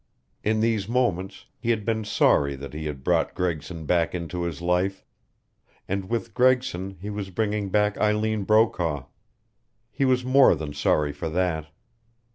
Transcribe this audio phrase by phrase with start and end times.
[0.43, 4.59] In these moments he had been sorry that he had brought Gregson back into his
[4.59, 5.05] life.
[5.87, 9.05] And with Gregson he was bringing back Eileen Brokaw.
[9.91, 11.67] He was more than sorry for that.